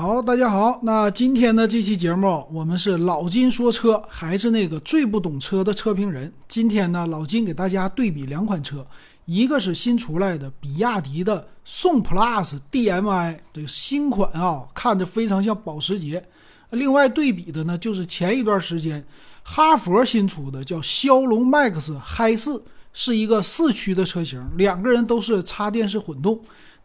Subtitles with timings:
[0.00, 0.78] 好，大家好。
[0.84, 6.32] 那今天的这期节目，我们是老金说车，还是那个最不懂车的车评人。
[6.46, 8.86] 今天呢，老金给大家对比两款车，
[9.24, 16.24] 一个是新出来的比亚迪的宋 PLUS DM-i 这个新款啊，看着非常像保时捷。
[16.70, 19.04] 另外对比的呢，就是前一段时间
[19.42, 22.62] 哈佛新出的叫骁龙 MAX 嗨四，
[22.92, 26.40] 是一个四驱的车型，两个人都是插电式混动。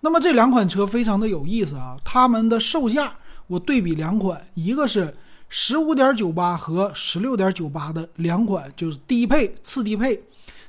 [0.06, 3.14] 那么这两款车非常的有意思啊，它们的售价
[3.48, 5.14] 我对比两款，一个是
[5.48, 10.22] 十五点九八和十六点九八的两款，就是低配、次低配，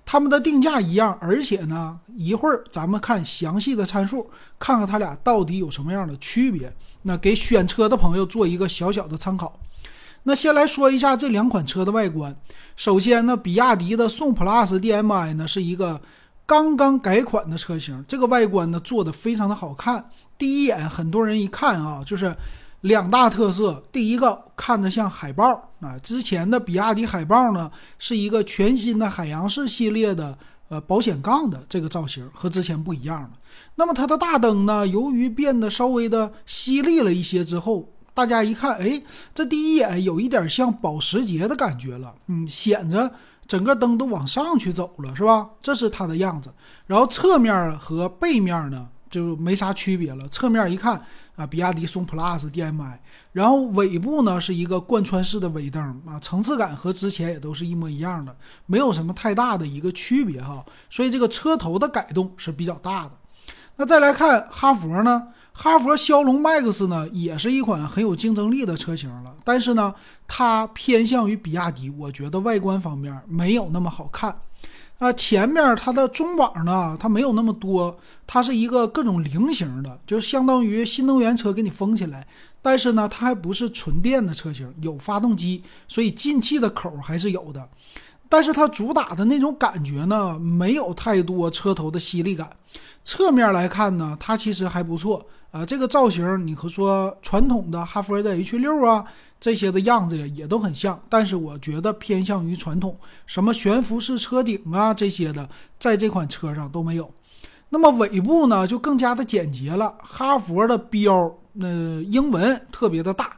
[0.07, 9.59] 它们的定价一样，而且呢，一会儿咱们看详细的参数，看看它俩到底有什么样的区别，那给选车的朋友做一个小小的参考。
[10.23, 12.37] 那先来说一下这两款车的外观，
[12.77, 16.01] 首先呢，比亚迪的宋 PLUS DM-i 呢是一个。
[16.47, 20.11] 刚刚改款的车型，这个外观呢做的非常的好看。
[20.37, 22.35] 第一眼很多人一看啊，就是
[22.83, 23.83] 两大特色。
[23.91, 30.37] 第一个看着像海豹啊，之前的比亚迪海豹呢是一个全新的海洋式系列的
[30.69, 33.31] 呃保险杠的这个造型，和之前不一样了。
[33.77, 39.03] 那么它的大灯呢，由于变得稍微的犀利了一些之后，大家一看，哎，
[39.35, 43.11] 这第一眼有一点像保时捷的感觉了，嗯，显着。
[43.47, 45.49] 整个灯都往上去走了，是吧？
[45.61, 46.53] 这是它的样子。
[46.87, 50.29] 然后侧面和背面呢就没啥区别了。
[50.29, 51.01] 侧面一看
[51.37, 53.01] 啊，比亚迪宋 PLUS DM-i。
[53.33, 58.37] 然后尾部呢是一个贯穿式的尾灯啊，层次感和之前也都是一模一样的，
[58.67, 60.65] 没有什么太大的一个区别哈。
[60.89, 63.13] 所以这个车头的改动是比较大的。
[63.77, 65.29] 那再来看哈佛呢？
[65.57, 69.95] 哈佛骁龙 MAX 呢，也是一款很有竞争力的车型了，但是呢，
[70.27, 74.37] 它偏向于比亚迪，我觉得外观方面没有那么好看。
[74.99, 82.27] 啊，前面它的中网呢，它没有那么多，它是一个各种菱形的，就相当于新能源车给你封起来。
[82.61, 87.69] 但是呢，它还不是纯电的车型，有发动机，所以进气的口还是有的。
[88.29, 92.51] 但是它主打的那种感觉呢，没有太多车头的吸力感。
[93.05, 95.65] 侧面来看呢，它其实还不错啊。
[95.65, 99.05] 这个造型，你和说传统的哈弗的 H 六啊
[99.39, 105.49] 这些的样子也都很像，但是我觉得偏向于传统，什么悬浮式车顶啊这些的，
[105.79, 107.09] 在这款车上都没有。
[107.71, 109.95] 那么尾部呢，就更加的简洁了。
[110.03, 113.37] 哈佛的标，那英文特别的大。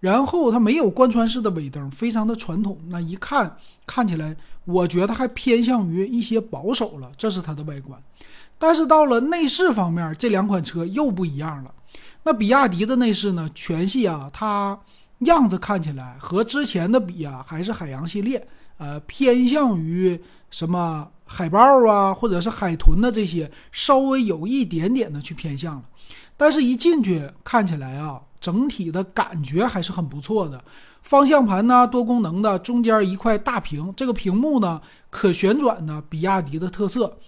[0.00, 2.78] 然后它没有贯穿式的尾灯，非常的传统。
[2.88, 3.54] 那一看
[3.86, 4.34] 看起来，
[4.64, 7.12] 我觉得还偏向于一些保守了。
[7.18, 8.00] 这是它的外观。
[8.60, 11.74] 但是到了内饰方面，这两款车又不一样了。
[12.22, 14.78] 那比亚迪的内饰呢，全系啊，它
[15.20, 20.20] 样子看起来和之前的比啊，还是海洋系列，呃，偏向于
[20.50, 25.82] 什么海豹啊，或者是海豚的这些，稍微有一点点的去偏向了。
[26.36, 28.20] 但是，一进去看起来啊。
[28.40, 30.64] 整体的感觉还是很不错的，
[31.02, 37.18] 方向盘呢多功能的，中间一块大屏，这个屏幕呢可旋转的，比亚迪的特色。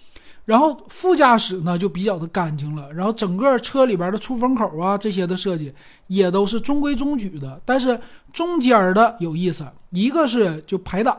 [0.45, 5.73] 然后副驾驶呢就比较的干净了，然后整个车里边的出风口啊这些的设计
[6.07, 7.61] 也都是中规中矩的。
[7.65, 7.99] 但是
[8.31, 11.17] 中间的有意思，一个是就排档，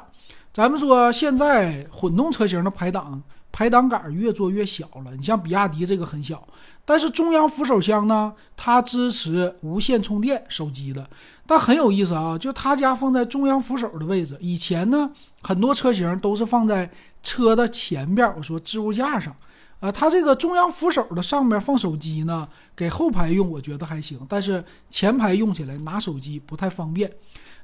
[0.52, 3.22] 咱们说现在混动车型的排档。
[3.56, 6.44] 排挡杆越做越小了，你像比亚迪这个很小，
[6.84, 11.08] 但是中央扶手箱呢，它支持无线充电手机的，
[11.46, 15.08] 但很有意思啊，就他家放在中央扶手的位置，以前呢
[15.40, 16.90] 很多车型都是放在
[17.24, 19.34] 车的前边，我说置物架上，
[19.80, 22.46] 啊，它这个中央扶手的上面放手机呢，
[22.76, 27.10] 给后排用我觉得还行，但是前排用起来拿手机不太方便，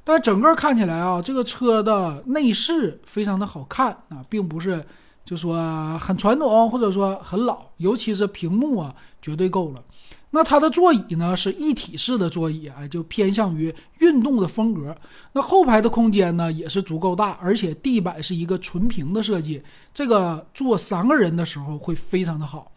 [0.03, 4.84] 但整个看起来啊，这个车的内饰非常的好看啊，并不是。
[5.22, 8.92] 就说很传统，或者说很老，尤其是屏幕啊，
[9.22, 9.84] 绝对够了。
[10.32, 14.96] 那它的座椅呢是一体式的座椅，哎，就偏向于运动的风格。
[15.32, 19.60] 那后排的空间呢也是足够大，而且地板是一个纯平的设计，
[19.92, 22.70] 这个坐三个人的时候会非常的好。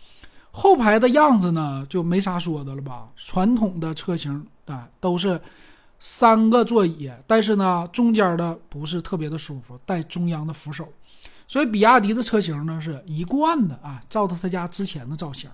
[0.50, 3.08] 后排的样子呢就没啥说的了吧？
[3.16, 5.40] 传统的车型啊都是
[6.00, 10.88] 三个座椅，但是呢中间的不是特别的舒服，带中央的扶手。
[11.48, 15.48] 所以比亚迪的车型呢是一贯的啊，照着他家之前的造型。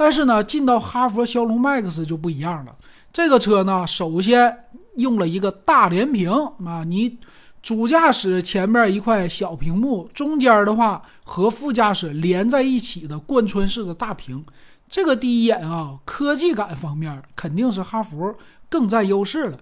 [0.00, 2.74] 但是呢，进到哈佛骁龙 MAX 就不一样了。
[3.12, 4.64] 这个车呢，首先
[4.96, 6.32] 用了一个大连屏
[6.64, 7.18] 啊，你
[7.60, 14.42] 主驾驶前面一块小屏幕，中间的话和副驾驶连在一起的贯穿式的大屏。
[14.88, 18.34] 这个第一眼啊，科技感方面肯定是哈佛
[18.70, 19.58] 更占优势了。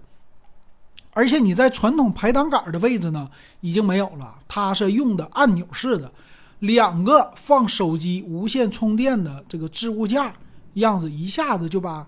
[1.14, 3.28] 而且你在传统排挡杆的位置呢，
[3.60, 6.12] 已经没有了，它是用的按钮式的，
[6.60, 10.32] 两个放手机无线充电的这个置物架
[10.74, 12.06] 样子，一下子就把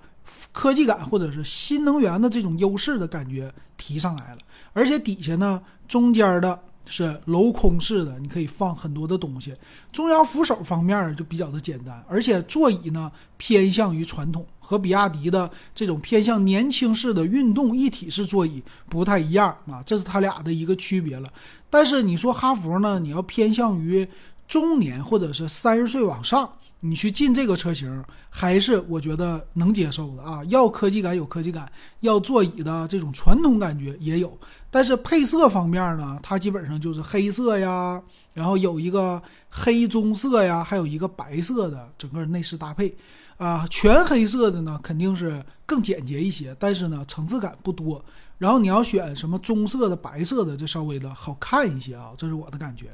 [0.52, 4.38] 科技感或者是新能源的这种优势的感觉提上来了。
[4.72, 9.52] 而且底下呢，中间的是镂空式的，你可以放很多的东西。
[9.92, 21.28] 中央扶手方面就比较的简单，而且座椅呢偏向于传统，和比亚迪的这种偏向年轻式的运动一体式座椅不太一样啊，这是它俩的一个区别了。
[21.68, 24.08] 但是你说哈弗呢，你要偏向于
[24.50, 26.52] 中年或者是三十岁往上。
[26.82, 30.42] 你去进这个车型，还是我觉得能接受的啊。
[30.46, 31.70] 要科技感有科技感，
[32.00, 34.32] 要座椅的这种传统感觉也有。
[34.70, 38.02] 但是配色方面呢，它基本上就是黑色呀，
[38.32, 42.96] 然后有一个黑棕色呀，还有一个白色的整个内饰搭配。
[43.36, 48.02] 啊，全黑色的呢，肯定是更简洁一些，但是呢，层次感不多。
[48.38, 52.86] 然后你要选什么棕色的、白色的，就稍微的好看一些啊，这是我的感觉。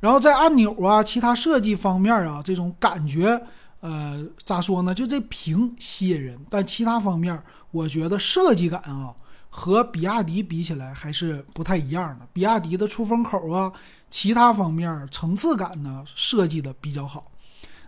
[0.00, 3.40] 然后在按钮啊，其他设计方面啊，这种感觉，
[3.80, 4.94] 呃，咋说呢？
[4.94, 9.14] 就这屏吸引人，但其他方面，我觉得设计感啊，
[9.48, 12.26] 和比亚迪比起来还是不太一样的。
[12.32, 13.72] 比亚迪的出风口啊，
[14.10, 17.30] 其他方面层次感呢，设计的比较好。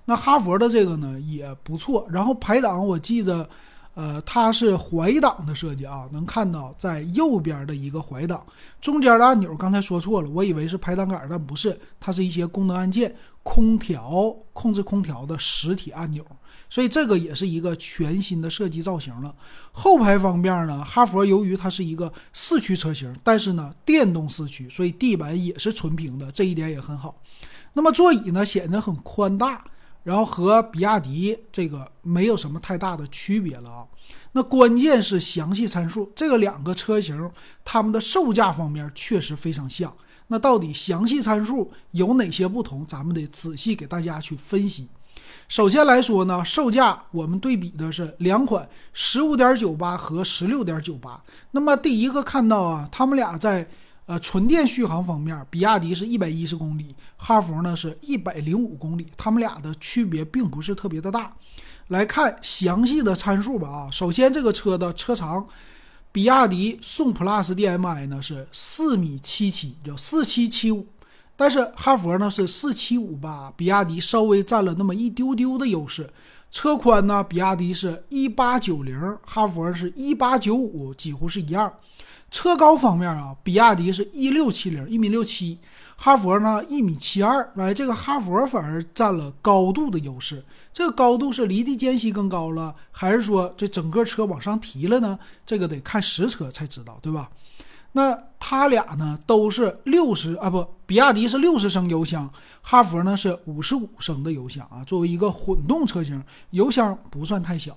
[0.05, 2.07] 那哈佛的这个呢也不错。
[2.11, 3.49] 然后排档，我记得。
[3.99, 8.47] 呃，它是怀档的设计啊，能看到在右边的一个怀档，
[8.81, 13.13] 中间的按钮刚才说错了，我以为是排档杆，但不是，它是一些功能按键，
[13.43, 16.25] 空调控制空调的实体按钮，
[16.71, 19.35] 所以这个也是一个全新的设计造型了。
[19.73, 27.21] 后排方面呢，哈佛由于它是一个四驱车型，但是呢电动四驱，所以地板也是纯平的，这一点也很好。
[27.73, 29.65] 那么座椅呢显得很宽大。
[30.09, 33.85] 然后和比亚迪这个没有什么太大的区别了啊，
[34.33, 37.31] 那关键是详细参数，这个两个车型
[37.63, 39.95] 它们的售价方面确实非常像，
[40.29, 44.89] 那到底详细参数有哪些不同，咱们得仔细给大家去分析。
[45.47, 53.69] 首先来说呢，售价我们对比的是两款十五点九八和十六点九八，那么第一个看到啊，他们俩在。
[54.09, 61.31] 呃，纯电续航方面，比亚迪是一百一十公里，哈弗呢是一百零五公里，它们俩的区别并不是特别的大。
[61.89, 65.47] 来看详细的参数吧啊，首先这个车的车长，
[66.11, 70.87] 比亚迪宋 PLUS DM-i 呢是四米七七，叫四七七五，
[71.37, 76.09] 但是哈弗呢是四七五八，比亚迪稍微占了那么一丢丢的优势。
[76.51, 81.71] 车宽呢，比亚迪是一八九零，哈弗是一八九五，几乎是一样。
[82.31, 85.59] 车高方面啊，比亚迪是一六七零，一米六七，
[85.97, 90.45] 哈弗呢一米七二，来这个哈弗反而占了高度的优势。
[90.73, 95.19] 这个高度是离地间隙更高了，还是说这整个车往上提了呢？
[95.47, 97.31] 这个得看实车才知道，对吧？
[97.93, 102.31] 那它俩呢都是六十啊不，比亚迪是六十升油箱，
[102.61, 104.85] 哈弗呢是五十五升的油箱啊。
[104.85, 107.77] 作为一个混动车型，油箱不算太小。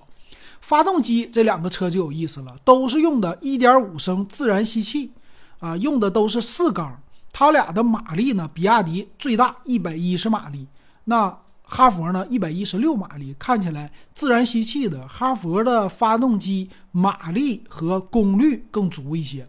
[0.62, 5.12] 发动机这两个车就有意思了，都是用的1.5升自然吸气，
[5.58, 7.02] 啊，用的都是四缸。
[7.32, 10.68] 它俩的马力呢，比亚迪最大110马力，
[11.04, 13.34] 那哈弗呢116马力。
[13.38, 19.48] 看起来自然吸气的哈弗的发动机马力和功率更足一些，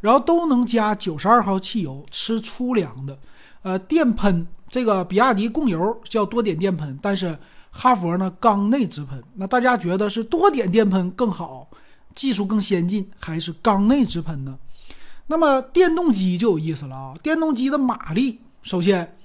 [0.00, 3.18] 然后都能加92号汽油，吃粗粮的。
[3.62, 7.38] 呃，电喷这个比亚迪供油叫多点电喷，但是。
[7.70, 11.68] 哈弗呢，缸内直喷，那大家觉得是多点电喷更好，
[12.14, 14.58] 技术更先进，还是缸内直喷呢？
[15.26, 17.14] 那么电动机就有意思了啊！
[17.22, 19.16] 电动机的马力，首先，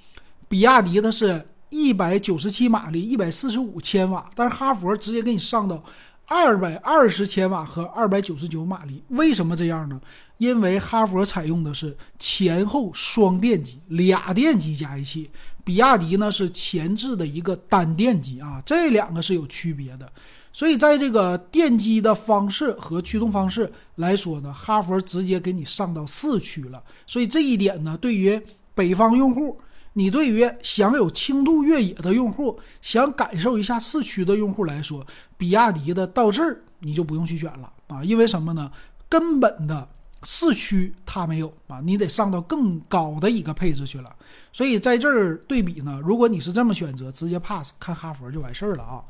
[0.47, 5.81] 比亚迪的是一百九十七马力，一百四十五千瓦，但是哈弗直接给你上到。
[6.25, 9.99] 二百二十千瓦和二百九十九马力，为什么这样呢？
[10.43, 15.29] 因为哈弗采用的是前后双电机，俩电机加一起；
[15.63, 20.11] 比亚迪呢是前置的一个单电机啊，这两个是有区别的。
[20.51, 26.83] 所以在这个电机的方式和驱动方式来说呢，哈弗直接给你上到四驱了。
[27.07, 28.39] 所以这一点呢，对于
[28.75, 29.57] 北方用户。
[29.95, 35.05] 你对于想有轻度越野的用户，想感受一下四驱的用户来说，
[35.37, 38.71] 比亚迪的到这儿你就不用去选了啊，因为什么呢？
[39.07, 39.87] 根本的
[40.23, 44.15] 四驱它没有啊，你得上到更高的一个配置去了。
[44.51, 49.03] 所以在这儿对比呢，如果你是这么选择，直接 pass 看哈弗就完事儿了啊。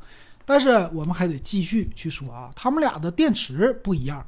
[0.44, 4.24] 但是我们还得继续去说啊，他们俩的电池不一样。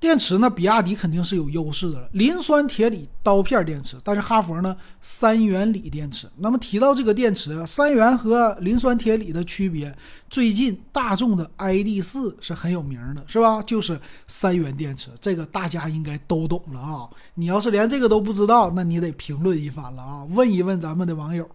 [0.00, 6.26] 电池呢，比亚迪肯定是有优势的了，磷酸铁锂刀片电池，但是哈佛呢，三元锂电池。
[6.38, 9.94] 那么提到这个电池，三元和磷酸铁锂的区别，
[10.30, 13.62] 最近大众的 ID 四是很有名的，是吧？
[13.62, 17.06] 就是三元电池，这个大家应该都懂了啊。
[17.34, 21.46] 你要是连这个都不知道，那你得评论一番了啊，问一问咱们的网友。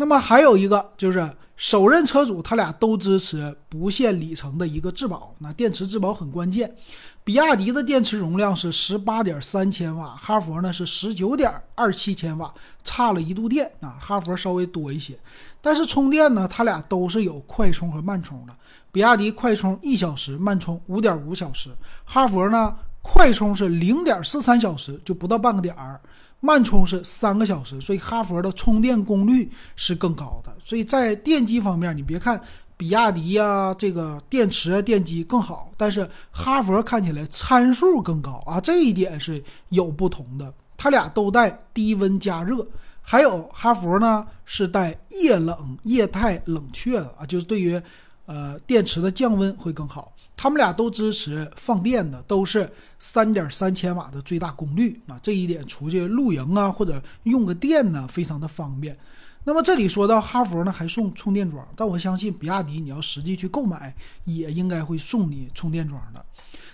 [0.00, 6.74] 那么还有一个就是首任车主他俩都支持不限里程的一个质保，那电池质保很关键。
[7.22, 12.52] 比亚迪的电池容量是十八点三千瓦，哈佛呢是十九点二七千瓦，
[12.82, 15.18] 差了一度电啊，哈佛稍微多一些。
[15.60, 18.56] 但是充电呢，它俩都是有快充和慢充的。
[18.90, 21.68] 比亚迪快充一小时，慢充五点五小时；
[22.06, 26.00] 哈佛呢，快充是零点四三小时，就不到半个点儿。
[26.40, 30.56] 慢充是三个小时，所以哈佛的充电功率是更高的。
[30.64, 32.40] 所以在电机方面，你别看
[32.76, 40.52] 比亚迪呀，这个电池啊电机更好，但是哈佛看起来参数更高啊，这一点是有不同的。
[40.78, 42.66] 它俩都带低温加热，
[43.02, 47.78] 还有哈佛呢是带液冷液态冷却的啊，就是对于
[48.24, 50.10] 呃电池的降温会更好。
[50.42, 52.66] 他们俩都支持放电的，都是
[52.98, 58.96] 三点三千瓦的最大功率啊，这一点出去露营啊或者用个电呢，非常的方便。
[59.44, 63.94] 那么这里说到哈佛呢，还送充电桩，但我相信比亚迪你要实际去购买，
[64.24, 66.24] 也应该会送你充电桩的。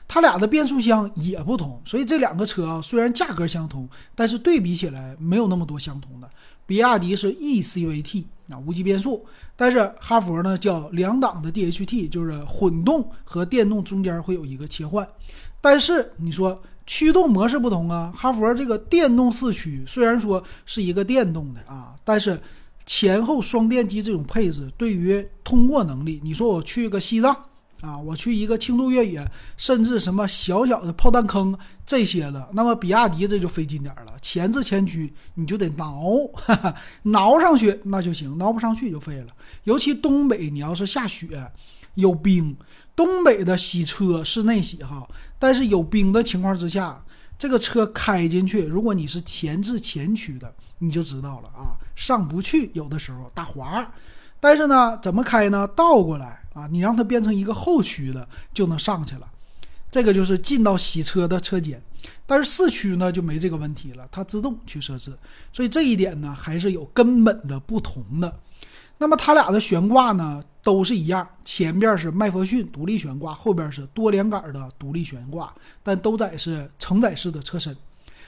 [0.07, 6.31] 它俩的变速箱也不同，所以这两个车啊，虽然价格相同，但是对比起来没有那么多相同的。
[6.67, 15.09] 比亚迪是 E CVT 啊，无级变速，但是哈佛呢叫两档的 DHT，就是混动和电动中间会有一个切换。
[15.61, 22.41] 但是你说驱动模式不同啊，哈佛这个电动四驱虽然说是一个电动的啊，但是
[22.85, 27.37] 前后双电机这种配置对于通过能力，你说我去个西藏。
[27.87, 29.25] 啊，我去一个轻度越野，
[29.57, 34.15] 甚至什么小小的炮弹坑这些的，那么比亚迪这就费劲点了。
[34.21, 36.03] 前置前驱你就得挠，
[37.05, 39.29] 挠上去那就行，挠不上去就废了。
[39.63, 41.49] 尤其东北，你要是下雪
[41.95, 42.57] 有冰，
[42.97, 47.05] 东北的洗车室内洗哈，但是有冰的情况之下，
[47.39, 53.89] 这个车开进去，如果你是前置前驱的，你就知道了啊，上不去，有的时候打滑。
[54.39, 55.67] 但是呢，怎么开呢？
[55.75, 59.29] 倒过来啊，你让它变成一个后驱的，就能上去了。
[59.91, 61.81] 这个就是进到洗车的车间。
[62.25, 65.13] 但是四驱呢就没这个问题了，它自动去设置。
[65.53, 68.33] 所以这一点呢还是有根本的不同的。
[68.99, 75.53] 那么它俩的悬挂呢都是一样，前边是麦弗逊独立悬挂，后边是多连杆的独立悬挂，
[75.83, 77.77] 但都载是承载式的车身。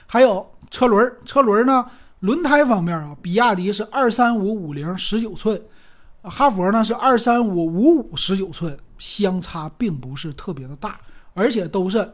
[0.07, 1.85] 还有车轮，车轮呢
[2.19, 5.61] 轮胎方面啊，比亚迪是二三五五零十九寸。
[6.23, 10.99] 哈佛呢是二三五五五十九寸，相差并不是特别的大，
[11.33, 12.13] 而且都是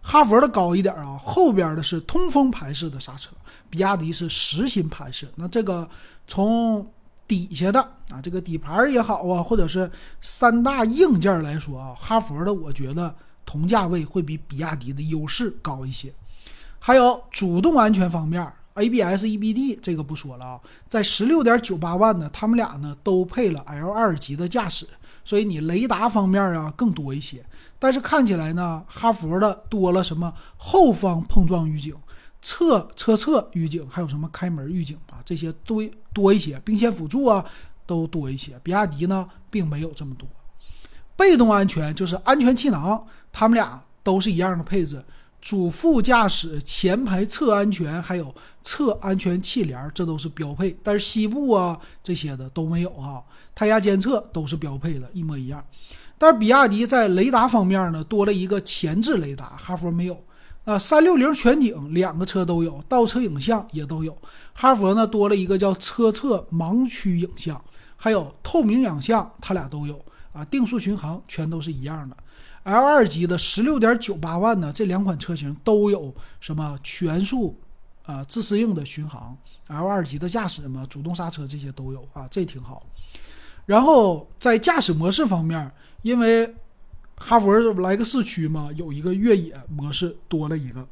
[0.00, 3.34] 哈佛的高一点啊，后边的是通风盘式的刹车，
[3.68, 5.28] 比亚迪是实心盘式。
[5.34, 5.88] 那这个
[6.28, 6.86] 从
[7.26, 13.12] 底下的啊，这个底盘也好啊，或者是三大硬件来说啊，哈佛的我觉得
[13.44, 16.12] 同价位会比比亚迪的优势高一些。
[16.78, 18.46] 还有主动安全方面。
[18.74, 24.86] ABS、EBD 这个不说了啊，在十六点九八万呢，他们俩呢都配了 L 二级的驾驶，
[25.24, 27.44] 所以你雷达方面啊更多一些。
[27.78, 31.94] 但是看起来呢，哈佛的多了什么后方碰撞预警、
[32.42, 35.80] 侧车侧预警，还有什么开门预警啊，这些多
[36.12, 37.44] 多一些，并线辅助啊
[37.86, 38.58] 都多一些。
[38.62, 40.28] 比亚迪呢并没有这么多。
[41.16, 45.00] 被动安全就是安全气囊，他们俩都是一样的配置。
[45.44, 50.74] 主副驾驶前排侧安全，还有侧安全气帘，这都是标配。
[50.82, 53.22] 但是膝部啊这些的都没有哈，
[53.54, 55.62] 胎压监测都是标配的，一模一样。
[56.16, 60.18] 但是比亚迪在雷达方面呢，多了一个前置雷达，哈佛没有。
[60.64, 64.16] 啊，三六零全景两个车都有，倒车影像也都有。
[64.54, 67.62] 哈佛呢多了一个叫车侧盲区影像，
[67.96, 70.42] 还有透明影像，它俩都有啊。
[70.46, 72.16] 定速巡航全都是一样的。
[72.64, 77.58] L 二级的十六点九八万呢，这两款车型都有什么全速
[78.04, 79.36] 啊自适应的巡航
[79.68, 82.86] ，L 二级的驾驶嘛，主动刹车这些都有啊，这挺好。
[83.66, 86.54] 然后在驾驶模式方面，因为
[87.16, 90.86] 哈弗来个四驱嘛，有一个越野模式多了一个。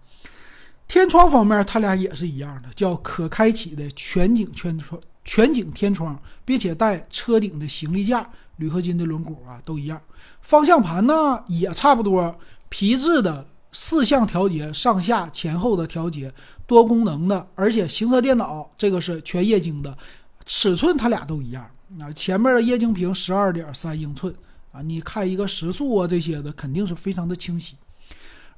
[0.86, 8.28] 天窗方面，它俩也是一样的，叫可开启的全景全窗全景天窗，并且带车顶的行李架。
[8.56, 10.00] 铝合金的轮毂啊，都一样。
[10.40, 16.32] 方向盘呢也差不多，皮质的四项调节，上下前后的调节，
[16.66, 19.96] 多功能的，而且行车电脑这个是全液晶的，
[20.44, 21.64] 尺寸它俩都一样
[22.00, 22.10] 啊。
[22.12, 24.34] 前面的液晶屏十二点三英寸
[24.72, 27.76] 啊，你看一个时速啊这些的，肯定是非常的清晰。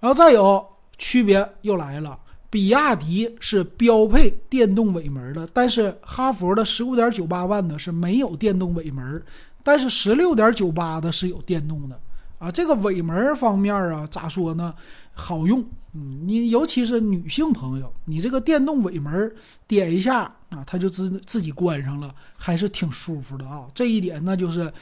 [0.01, 0.67] 然后再有
[0.99, 2.19] 区别又来了，
[2.51, 9.23] 比亚迪是标配电动尾门的，但是哈佛的十五点九八万呢是没有电动尾门。
[9.65, 12.01] 但是十六点九八的是有电动的
[12.39, 12.49] 啊。
[12.49, 14.73] 这个尾门方面啊，咋说呢？
[15.17, 19.33] 好用，嗯，你尤其是女性朋友，你这个电动尾门
[19.67, 23.67] 点一下啊，它就自自己关上了，还是挺舒服的啊。
[23.73, 24.73] 这一点那就是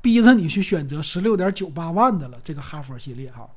[0.00, 3.48] 逼着你去选择十六点九八万的了，这个哈佛系列哈。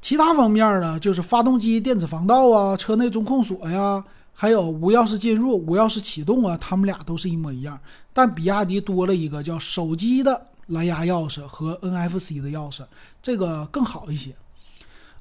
[0.00, 4.04] 其他方面呢，就是发动机电子防盗啊，车内中控锁呀，
[4.40, 7.76] 还有无钥匙进入、无钥匙启动啊，他们俩都是一模一样。
[8.12, 12.84] 但比亚迪多了一个叫手机的蓝牙钥匙和 NFC 的钥匙，
[13.20, 14.32] 这个更好一些。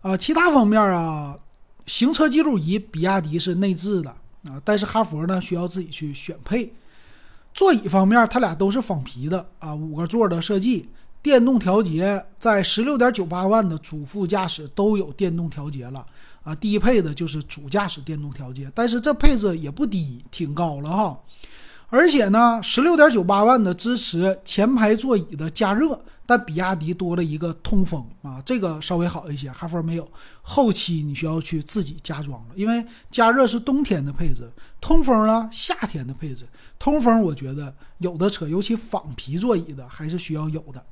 [0.04, 1.36] 啊，其他方面啊，
[1.88, 4.12] 行车记录仪比亚迪是内置的
[4.44, 6.72] 啊，但是哈佛呢需要自己去选配。
[7.56, 10.88] 座椅方面，它俩都是仿皮的啊，五个座的设计。
[11.22, 16.06] 电动调节在十六点九八万的主副驾驶都有电动调节了
[16.44, 21.20] 啊，低配的就是主驾驶电动调节，但是这配置也不低，挺高了哈。
[21.90, 30.06] 而且呢，十六点九八万的支持前排座椅的加热，但比亚迪多了一个通风啊，这个稍微好一些，哈弗没有。
[30.42, 36.46] 后期你需要去自己加装了，因为加热是冬天的配置，通风呢夏天的配置。
[36.78, 40.86] 通风我觉得有的车，尤其仿皮座椅的还是需要有的。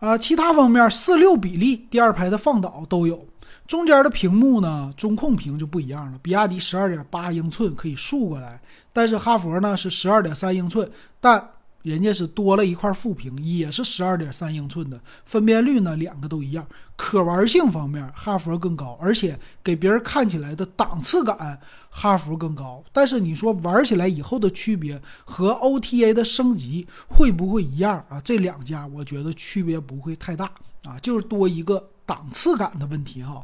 [0.00, 3.24] 啊，其他方面四六比例，第二排的放倒都有。
[3.66, 6.18] 中间的屏幕呢，中控屏就不一样了。
[6.20, 8.60] 比亚迪十二点八英寸可以竖过来，
[8.92, 10.90] 但是哈佛呢是十二点三英寸，
[11.20, 11.48] 但。
[11.82, 16.66] 人家是多了一块副屏，也是十二点三英寸的，分辨率呢两个都一样。
[16.94, 21.58] 可玩性方面，哈弗更高，而且给别人看起来的档次感，
[21.88, 22.84] 哈弗更高。
[22.92, 28.20] 但是你说玩起来以后的区别和 OTA 的升级会不会一样啊？
[28.22, 30.52] 这两家我觉得区别不会太大
[30.84, 33.42] 啊，就是多一个档次感的问题哈。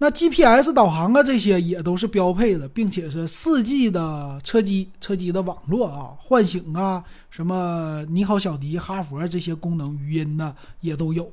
[0.00, 11.28] 那 GPS 导航啊，这些也都是标配的，并且是四 G 的车机，车机的网络啊，唤醒啊，什么你好小迪、哈佛这些功能，语音的也都有。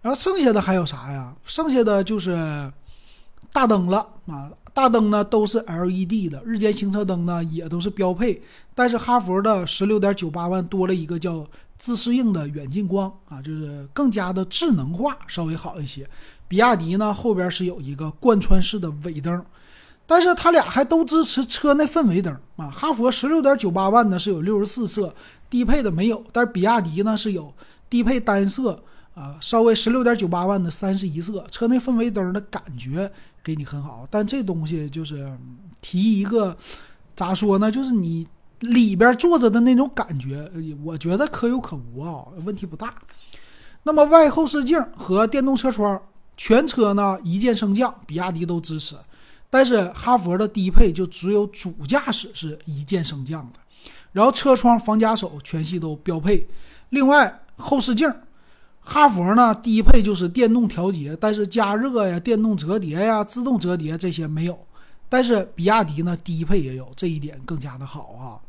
[0.00, 1.36] 然后剩下的还有啥呀？
[1.44, 2.72] 剩下的就是
[3.52, 8.40] 大灯了啊，大灯呢都是 LED 的，日间行车灯呢也都是标配。
[8.74, 11.46] 但是哈佛的十六点九八万多了一个叫
[11.78, 16.08] 自适应的远近光啊，就是更加的智能化，稍微好一些。
[16.50, 19.46] 比亚迪呢，后边是有一个贯穿式的尾灯，
[20.04, 22.68] 但是它俩还都支持车内氛围灯啊。
[22.68, 25.14] 哈佛十六点九八万呢是有六十四色，
[25.48, 27.54] 低配的没有，但是比亚迪呢是有
[27.88, 28.82] 低配单色
[29.14, 33.08] 啊，稍微十六点九八万的三十一色，车内氛围灯的感觉
[33.44, 35.32] 给你很好，但这东西就是
[35.80, 36.56] 提一个
[37.14, 38.26] 咋说呢，就是你
[38.58, 40.50] 里边坐着的那种感觉，
[40.82, 42.92] 我觉得可有可无啊，问题不大。
[43.84, 46.02] 那么外后视镜和电动车窗。
[46.42, 48.96] 全车呢一键升降，比亚迪都支持，
[49.50, 53.58] 但是哈佛的低配就只有主驾驶是一键升降的，
[54.12, 56.48] 然后车窗、防夹手全系都标配。
[56.88, 58.10] 另外后视镜，
[58.80, 64.58] 哈佛呢低配就是电动调节，但是加热呀、电动折叠呀、自动折叠这些没有，
[65.10, 68.40] 但是比亚迪呢低配也有，这一点更加的好啊。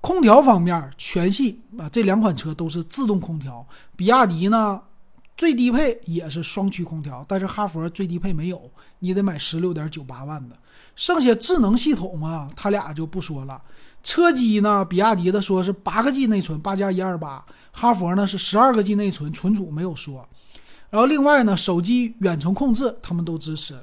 [0.00, 4.82] 空调方面全系啊这两款车都是自动空调，比亚迪呢。
[5.36, 10.56] 最低配也是双区空调，但是哈佛最低配没有，你得买十六点九八万的。
[10.94, 13.60] 剩下智能系统啊，它俩就不说了。
[14.02, 20.28] 车机呢，比亚迪的说是八个 G 内存，八加一二八；哈佛呢是十二个 G 内存，存储没有说。
[20.90, 23.82] 然后另外呢，手机远程控制他们都支持。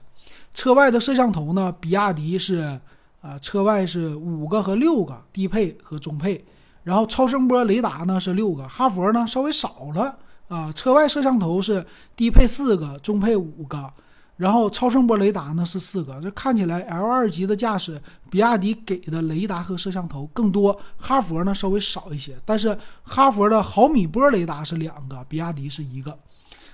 [0.53, 2.79] 车外的摄像头呢，比亚迪是
[3.21, 6.45] 啊，车外是五个和六个，低配和中配。
[6.83, 10.17] 然后超声波雷达呢是六个，哈佛呢稍微少了。
[10.49, 11.85] 啊，车外摄像头是
[12.17, 13.89] 低配四个，中配五个，
[14.35, 16.19] 然后超声波雷达呢是四个。
[16.21, 22.35] 这看起来 L 二级的驾驶，比亚迪给的雷达和摄像头更多，哈佛呢稍微少一些。
[22.43, 26.17] 但是哈佛的毫米波雷达是两个，比亚迪是一个。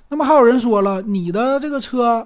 [0.08, 2.26] 那么还有人说了，你的这个车，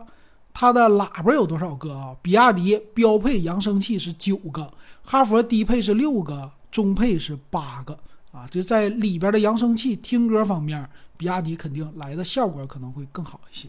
[0.53, 2.15] 它的喇叭有多少个啊？
[2.21, 4.71] 比亚迪标配扬声器是九个，
[5.03, 7.97] 哈佛低配是六个，中配是八个。
[8.31, 10.87] 啊，就在里边的扬声器听歌方面，
[11.19, 13.67] 比亚迪肯定来的效果可能会更好一些。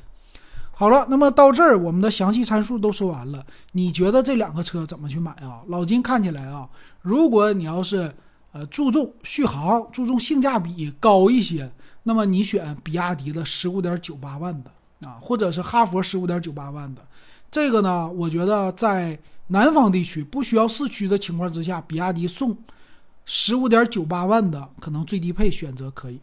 [0.70, 5.62] 好了，那么到这儿我们的详细参数都说完了，你觉得这两个车怎么去买啊？
[5.66, 6.68] 老金看起来啊，
[7.02, 8.14] 如果你要是
[8.52, 11.68] 呃注重续航、注重性价比高一些，
[12.04, 14.70] 那么你选比亚迪的十五点九八万的
[15.08, 17.04] 啊，或者是哈佛十五点九八万的。
[17.50, 22.56] 这个呢，我觉得在南方地区不需要四驱的情况之下，比亚迪送。
[23.32, 26.18] 十五点九八万的可能最低配选择可以，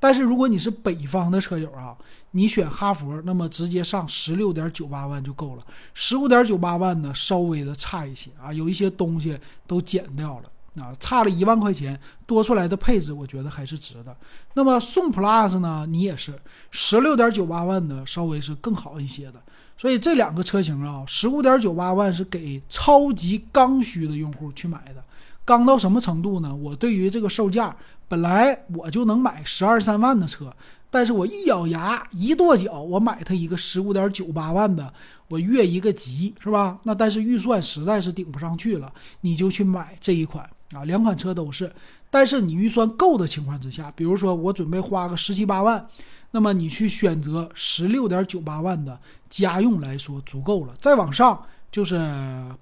[0.00, 1.96] 但是如果你是北方的车友啊，
[2.30, 5.62] 你选哈佛，那么直接上十六点九八万就够了。
[5.94, 14.16] 十五点九八万呢稍微的差一些啊，有一些东西都减掉了啊，差了一万块钱多出来的配置，我觉得还是值的。
[14.54, 16.32] 那么宋 Plus 呢，你也是
[16.70, 19.42] 十六点九八万的，稍微是更好一些的。
[19.76, 25.02] 所以这两个车型啊，十五点九八万是给超级刚需的用户去买的。
[25.44, 26.54] 刚到什么程度呢？
[26.54, 27.74] 我对于这个售价，
[28.08, 30.52] 本来我就能买十二三万的车，
[30.90, 34.92] 但是我一咬牙一跺脚，我买它一个十五点九八万的，
[35.28, 36.78] 我越一个级是吧？
[36.82, 41.70] 那但是预算实在是顶不上去了，你就去买这一款啊，两款车都是。
[42.10, 45.86] 但是你预算够的情况之下，比如说我准备花个十七八万。
[46.30, 51.42] 那么你去选择十六点九八万的家用来说足够了，再往上
[51.72, 51.96] 就是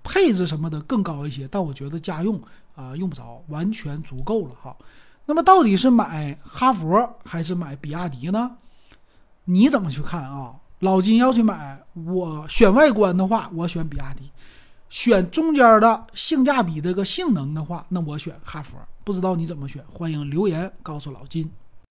[0.04, 2.40] 配置什么的更高一些，但我觉得家用
[2.76, 4.76] 啊用不着，完全足够了哈。
[5.26, 8.56] 那么到底是买哈佛还是买比亚迪呢？
[9.44, 10.54] 你怎么去看啊？
[10.80, 14.24] 老金要去买，我选外观的话，我选比亚迪；
[14.88, 18.76] 选中间的性价比这个性能的话，那我选哈佛。
[19.02, 21.50] 不知道你怎么选，欢迎留言告诉老金。